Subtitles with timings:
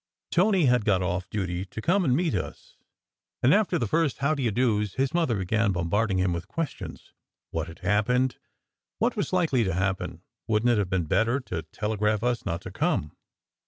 [0.31, 2.75] Tony had got off duty to come and meet us;
[3.43, 7.13] and after the first "how do you dos," his mother began bombarding him with questions.
[7.51, 8.37] What had happened?
[8.97, 10.23] What was likely to happen?
[10.47, 13.11] Wouldn t it have been better to tele graph us not to come?